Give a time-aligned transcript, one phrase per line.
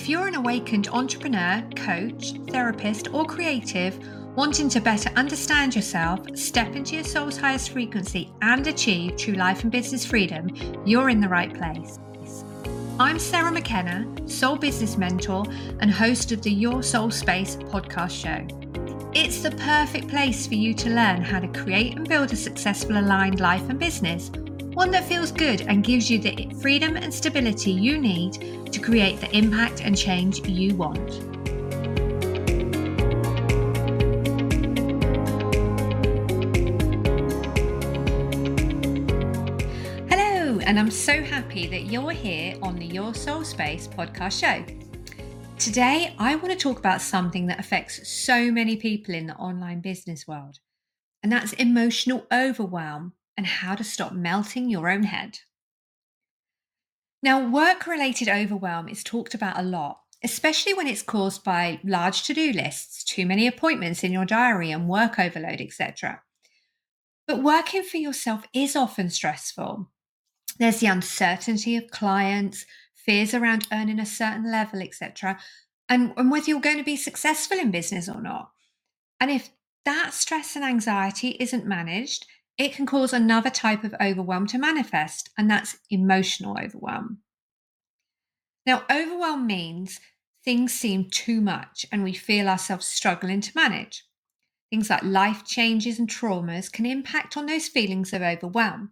[0.00, 3.98] if you're an awakened entrepreneur, coach, therapist, or creative
[4.34, 9.62] wanting to better understand yourself, step into your soul's highest frequency, and achieve true life
[9.62, 10.48] and business freedom,
[10.86, 11.98] you're in the right place.
[12.98, 15.44] I'm Sarah McKenna, soul business mentor
[15.80, 19.10] and host of the Your Soul Space podcast show.
[19.12, 22.96] It's the perfect place for you to learn how to create and build a successful
[22.96, 24.30] aligned life and business
[24.80, 29.20] one that feels good and gives you the freedom and stability you need to create
[29.20, 31.10] the impact and change you want.
[40.08, 44.64] Hello, and I'm so happy that you're here on the Your Soul Space podcast show.
[45.58, 49.82] Today, I want to talk about something that affects so many people in the online
[49.82, 50.58] business world,
[51.22, 55.38] and that's emotional overwhelm and how to stop melting your own head.
[57.22, 62.22] Now, work related overwhelm is talked about a lot, especially when it's caused by large
[62.24, 66.20] to do lists, too many appointments in your diary, and work overload, etc.
[67.26, 69.88] But working for yourself is often stressful.
[70.58, 75.38] There's the uncertainty of clients, fears around earning a certain level, etc.,
[75.88, 78.50] and, and whether you're going to be successful in business or not.
[79.18, 79.48] And if
[79.86, 82.26] that stress and anxiety isn't managed,
[82.58, 87.18] it can cause another type of overwhelm to manifest, and that's emotional overwhelm.
[88.66, 90.00] Now, overwhelm means
[90.44, 94.04] things seem too much and we feel ourselves struggling to manage.
[94.70, 98.90] Things like life changes and traumas can impact on those feelings of overwhelm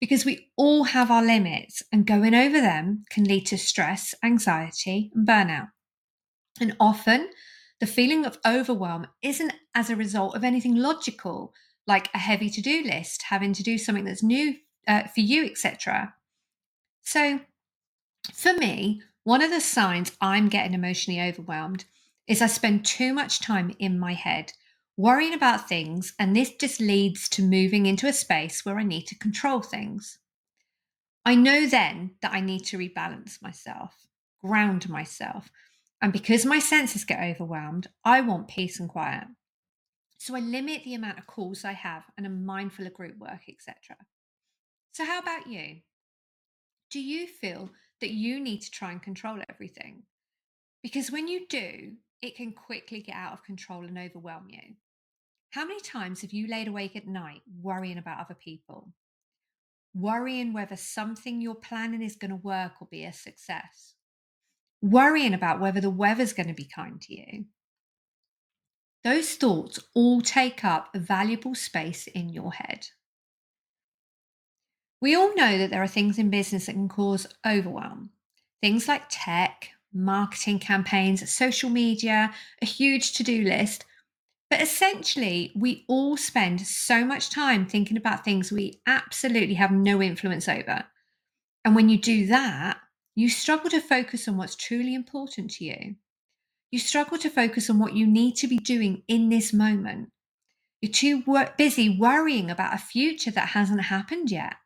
[0.00, 5.10] because we all have our limits, and going over them can lead to stress, anxiety,
[5.14, 5.68] and burnout.
[6.60, 7.30] And often,
[7.80, 11.54] the feeling of overwhelm isn't as a result of anything logical
[11.86, 14.56] like a heavy to do list, having to do something that's new
[14.88, 16.14] uh, for you, etc.
[17.02, 17.40] So,
[18.32, 21.84] for me, one of the signs I'm getting emotionally overwhelmed
[22.26, 24.52] is I spend too much time in my head
[24.96, 29.06] worrying about things, and this just leads to moving into a space where I need
[29.08, 30.18] to control things.
[31.24, 34.06] I know then that I need to rebalance myself,
[34.42, 35.50] ground myself,
[36.00, 39.24] and because my senses get overwhelmed, I want peace and quiet.
[40.24, 43.42] So I limit the amount of calls I have and I'm mindful of group work,
[43.46, 43.94] etc.
[44.92, 45.82] So, how about you?
[46.90, 47.68] Do you feel
[48.00, 50.04] that you need to try and control everything?
[50.82, 54.76] Because when you do, it can quickly get out of control and overwhelm you.
[55.50, 58.94] How many times have you laid awake at night worrying about other people?
[59.94, 63.92] Worrying whether something you're planning is going to work or be a success?
[64.80, 67.44] Worrying about whether the weather's going to be kind to you?
[69.04, 72.88] Those thoughts all take up a valuable space in your head.
[75.02, 78.10] We all know that there are things in business that can cause overwhelm.
[78.62, 82.32] Things like tech, marketing campaigns, social media,
[82.62, 83.84] a huge to do list.
[84.48, 90.00] But essentially, we all spend so much time thinking about things we absolutely have no
[90.00, 90.84] influence over.
[91.64, 92.78] And when you do that,
[93.14, 95.96] you struggle to focus on what's truly important to you.
[96.74, 100.10] You struggle to focus on what you need to be doing in this moment.
[100.82, 104.56] You're too wor- busy worrying about a future that hasn't happened yet.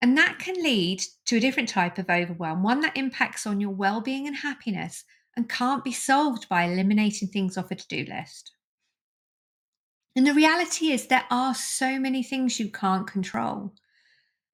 [0.00, 3.72] And that can lead to a different type of overwhelm, one that impacts on your
[3.72, 5.02] well being and happiness
[5.36, 8.52] and can't be solved by eliminating things off a to do list.
[10.14, 13.74] And the reality is, there are so many things you can't control.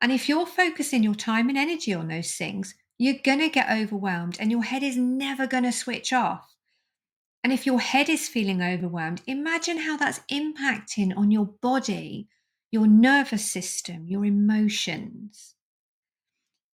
[0.01, 3.71] And if you're focusing your time and energy on those things, you're going to get
[3.71, 6.56] overwhelmed and your head is never going to switch off.
[7.47, 12.27] And if your head is feeling overwhelmed, imagine how that's impacting on your body,
[12.73, 15.55] your nervous system, your emotions.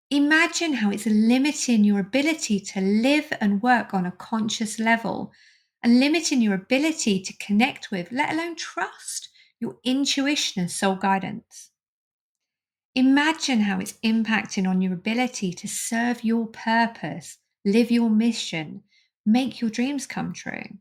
[0.09, 5.31] Imagine how it's limiting your ability to live and work on a conscious level
[5.83, 9.29] and limiting your ability to connect with, let alone trust,
[9.61, 11.71] your intuition and soul guidance.
[12.95, 18.85] Imagine how it's impacting on your ability to serve your purpose, live your mission,
[19.25, 20.79] make your dreams come true.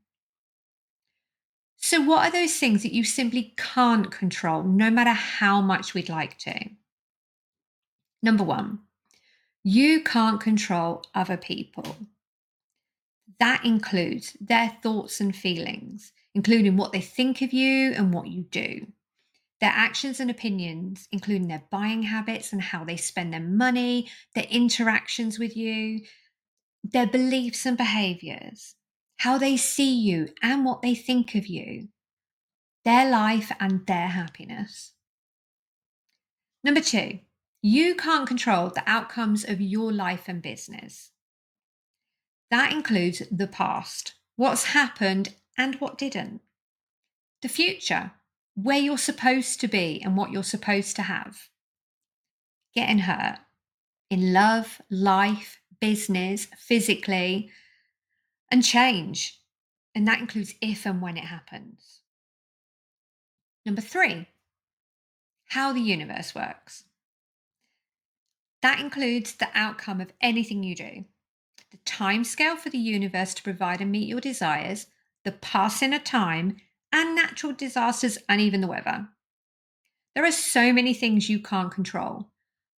[1.78, 6.10] So, what are those things that you simply can't control, no matter how much we'd
[6.10, 6.70] like to?
[8.22, 8.80] Number one,
[9.64, 11.98] you can't control other people.
[13.40, 18.44] That includes their thoughts and feelings, including what they think of you and what you
[18.44, 18.86] do.
[19.60, 24.48] Their actions and opinions, including their buying habits and how they spend their money, their
[24.50, 26.02] interactions with you,
[26.84, 28.76] their beliefs and behaviors,
[29.18, 31.90] how they see you and what they think of you,
[32.84, 34.94] their life and their happiness.
[36.64, 37.20] Number two,
[37.62, 41.12] you can't control the outcomes of your life and business.
[42.50, 46.42] That includes the past, what's happened and what didn't.
[47.42, 48.12] The future,
[48.56, 51.50] where you're supposed to be and what you're supposed to have.
[52.76, 53.40] Getting hurt
[54.10, 57.50] in love, life, business, physically,
[58.50, 59.40] and change.
[59.94, 62.00] And that includes if and when it happens.
[63.66, 64.28] Number three,
[65.50, 66.86] how the universe works.
[68.62, 71.06] That includes the outcome of anything you do,
[71.72, 74.88] the time scale for the universe to provide and meet your desires,
[75.26, 76.58] the passing of time,
[76.92, 79.08] and natural disasters and even the weather.
[80.16, 82.31] There are so many things you can't control,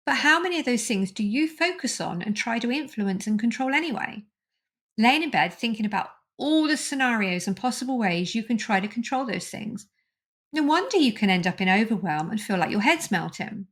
[0.05, 3.39] but how many of those things do you focus on and try to influence and
[3.39, 4.23] control anyway?
[4.97, 8.87] Laying in bed thinking about all the scenarios and possible ways you can try to
[8.87, 9.87] control those things.
[10.51, 13.67] No wonder you can end up in overwhelm and feel like your head's melting.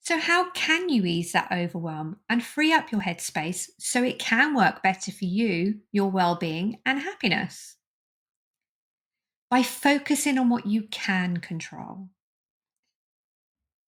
[0.00, 4.54] So, how can you ease that overwhelm and free up your headspace so it can
[4.54, 7.76] work better for you, your well being, and happiness?
[9.50, 12.08] By focusing on what you can control.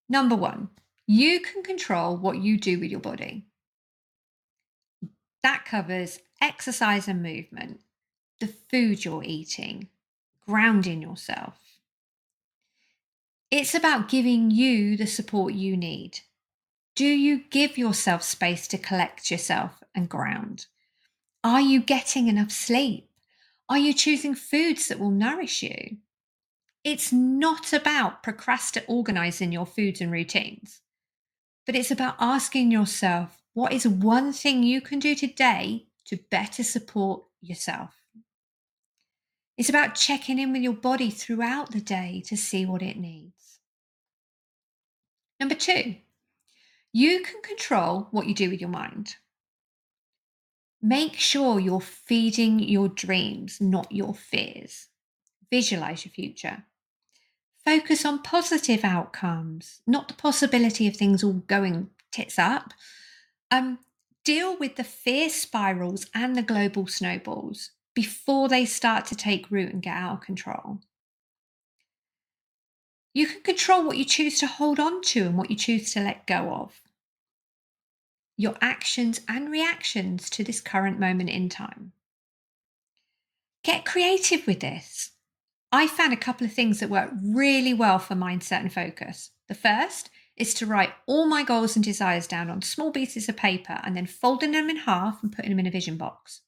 [0.08, 0.70] Number one,
[1.06, 3.46] you can control what you do with your body.
[5.43, 7.81] That covers exercise and movement,
[8.40, 9.88] the food you're eating,
[10.46, 11.58] grounding yourself,
[13.50, 16.20] it's about giving you the support you need.
[16.94, 20.66] Do you give yourself space to collect yourself and ground?
[21.43, 23.08] Are you getting enough sleep?
[23.69, 25.96] Are you choosing foods that will nourish you?
[26.90, 30.81] It's not about procrastinating organizing your foods and routines,
[31.67, 36.62] but it's about asking yourself what is one thing you can do today to better
[36.62, 37.90] support yourself?
[39.58, 43.58] It's about checking in with your body throughout the day to see what it needs.
[45.38, 45.96] Number two,
[46.90, 49.17] you can control what you do with your mind.
[50.81, 54.88] Make sure you're feeding your dreams, not your fears.
[55.50, 56.64] Visualize your future.
[57.68, 62.72] Focus on positive outcomes, not the possibility of things all going tits up.
[63.50, 63.80] Um,
[64.24, 69.70] deal with the fear spirals and the global snowballs before they start to take root
[69.70, 70.78] and get out of control.
[73.12, 76.00] You can control what you choose to hold on to and what you choose to
[76.00, 76.80] let go of.
[78.38, 81.92] Your actions and reactions to this current moment in time.
[83.62, 85.10] Get creative with this.
[85.70, 89.30] I found a couple of things that work really well for mindset and focus.
[89.48, 93.36] The first is to write all my goals and desires down on small pieces of
[93.36, 96.42] paper and then folding them in half and putting them in a vision box.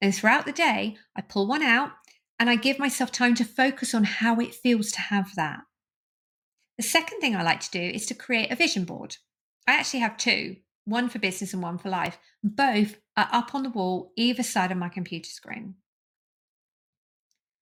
[0.00, 1.92] Then throughout the day, I pull one out
[2.38, 5.60] and I give myself time to focus on how it feels to have that.
[6.76, 9.16] The second thing I like to do is to create a vision board.
[9.66, 12.18] I actually have two one for business and one for life.
[12.42, 15.76] Both are up on the wall either side of my computer screen.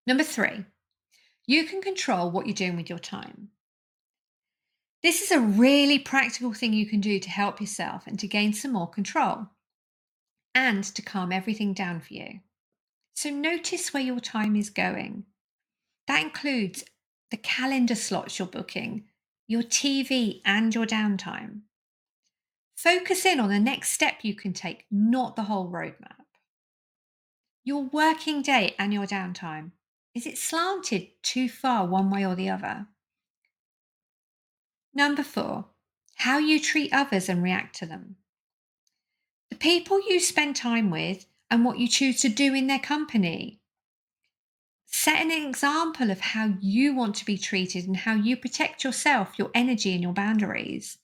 [0.07, 0.65] Number three,
[1.51, 3.49] you can control what you're doing with your time.
[5.03, 8.53] This is a really practical thing you can do to help yourself and to gain
[8.53, 9.49] some more control
[10.55, 12.39] and to calm everything down for you.
[13.15, 15.25] So notice where your time is going.
[16.07, 16.85] That includes
[17.33, 19.07] the calendar slots you're booking,
[19.49, 21.63] your TV, and your downtime.
[22.77, 26.27] Focus in on the next step you can take, not the whole roadmap.
[27.65, 29.73] Your working day and your downtime.
[30.15, 32.87] Is it slanted too far one way or the other?
[34.93, 35.67] Number four,
[36.17, 38.17] how you treat others and react to them
[39.51, 43.61] the people you spend time with and what you choose to do in their company.
[44.87, 49.35] Set an example of how you want to be treated and how you protect yourself,
[49.39, 50.99] your energy, and your boundaries.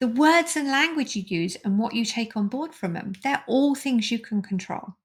[0.00, 3.44] The words and language you use and what you take on board from them, they're
[3.46, 4.96] all things you can control.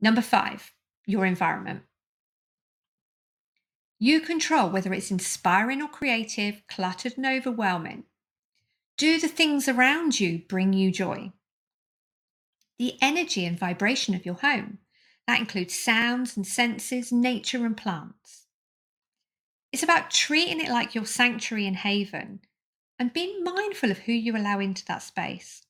[0.00, 0.72] Number five,
[1.08, 1.80] your environment.
[3.98, 8.04] You control whether it's inspiring or creative, cluttered and overwhelming.
[8.98, 11.32] Do the things around you bring you joy?
[12.78, 14.78] The energy and vibration of your home.
[15.26, 18.46] That includes sounds and senses, nature and plants.
[19.72, 22.40] It's about treating it like your sanctuary and haven
[22.98, 25.62] and being mindful of who you allow into that space.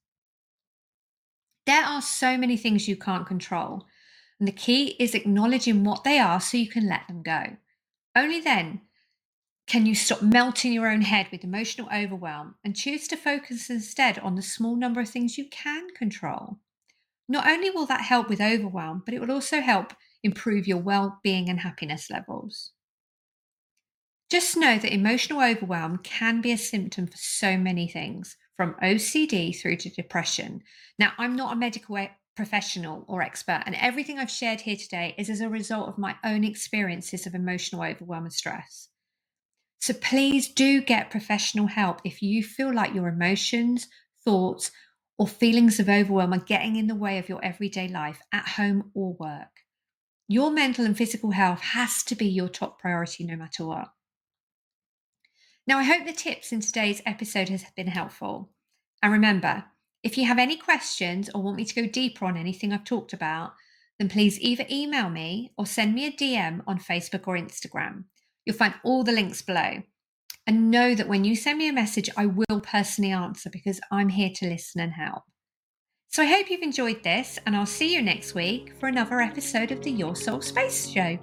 [1.65, 3.87] There are so many things you can't control,
[4.39, 7.57] and the key is acknowledging what they are so you can let them go.
[8.15, 8.83] Only then
[9.67, 14.19] can you stop melting your own head with emotional overwhelm and choose to focus instead
[14.19, 16.59] on the small number of things you can control?
[17.29, 19.93] Not only will that help with overwhelm, but it will also help
[20.23, 22.73] improve your well being and happiness levels.
[24.31, 29.59] Just know that emotional overwhelm can be a symptom for so many things, from OCD
[29.59, 30.63] through to depression.
[30.99, 31.97] Now, I'm not a medical
[32.39, 36.15] professional or expert, and everything I've shared here today is as a result of my
[36.23, 38.91] own experiences of emotional overwhelm and stress.
[39.81, 43.89] So please do get professional help if you feel like your emotions,
[44.25, 44.71] thoughts,
[45.19, 48.93] or feelings of overwhelm are getting in the way of your everyday life at home
[48.95, 49.65] or work.
[50.29, 53.89] Your mental and physical health has to be your top priority no matter what.
[55.67, 58.51] Now, I hope the tips in today's episode has been helpful.
[59.03, 59.65] And remember,
[60.03, 63.13] if you have any questions or want me to go deeper on anything I've talked
[63.13, 63.53] about,
[63.99, 68.05] then please either email me or send me a DM on Facebook or Instagram.
[68.45, 69.83] You'll find all the links below.
[70.47, 74.09] And know that when you send me a message, I will personally answer because I'm
[74.09, 75.25] here to listen and help.
[76.11, 79.73] So I hope you've enjoyed this, and I'll see you next week for another episode
[79.73, 81.19] of the Your Soul Space Show.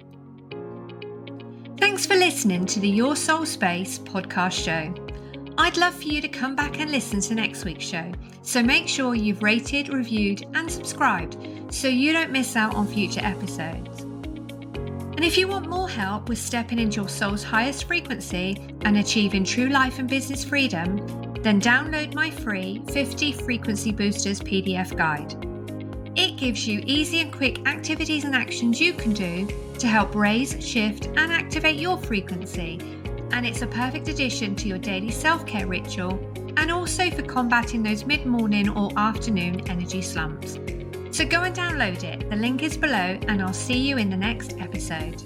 [1.78, 5.15] Thanks for listening to the Your Soul Space podcast show.
[5.58, 8.86] I'd love for you to come back and listen to next week's show, so make
[8.86, 11.38] sure you've rated, reviewed, and subscribed
[11.70, 14.02] so you don't miss out on future episodes.
[14.02, 19.44] And if you want more help with stepping into your soul's highest frequency and achieving
[19.44, 20.96] true life and business freedom,
[21.40, 25.34] then download my free 50 Frequency Boosters PDF guide.
[26.18, 29.48] It gives you easy and quick activities and actions you can do
[29.78, 32.78] to help raise, shift, and activate your frequency.
[33.32, 36.18] And it's a perfect addition to your daily self care ritual
[36.56, 40.58] and also for combating those mid morning or afternoon energy slumps.
[41.10, 42.28] So go and download it.
[42.28, 45.22] The link is below, and I'll see you in the next episode.